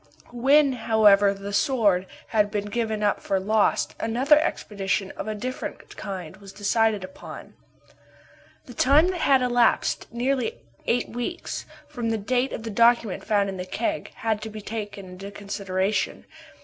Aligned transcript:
When, 0.33 0.73
however, 0.73 1.31
the 1.31 1.53
Sword 1.53 2.07
had 2.29 2.49
been 2.49 2.65
given 2.71 3.03
up 3.03 3.19
for 3.21 3.39
lost, 3.39 3.93
another 3.99 4.39
expedition 4.39 5.11
of 5.11 5.27
a 5.27 5.35
different 5.35 5.95
kind, 5.95 6.37
was 6.37 6.51
decided 6.51 7.03
upon. 7.03 7.53
The 8.65 8.73
time 8.73 9.09
that 9.09 9.21
had 9.21 9.43
elapsed 9.43 10.07
nearly 10.11 10.57
eight 10.87 11.09
weeks 11.09 11.67
from 11.87 12.09
the 12.09 12.17
date 12.17 12.51
of 12.51 12.63
the 12.63 12.71
document 12.71 13.23
found 13.23 13.47
in 13.47 13.57
the 13.57 13.63
keg, 13.67 14.11
had 14.15 14.41
to 14.41 14.49
be 14.49 14.59
taken 14.59 15.05
into 15.05 15.29
consideration. 15.29 16.25